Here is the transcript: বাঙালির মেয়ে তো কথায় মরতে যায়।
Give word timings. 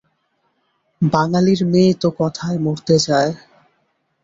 বাঙালির 1.01 1.61
মেয়ে 1.65 1.93
তো 2.01 2.07
কথায় 2.19 2.57
মরতে 2.57 2.95
যায়। 3.07 3.31